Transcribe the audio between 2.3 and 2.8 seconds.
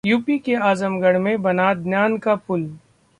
पुल’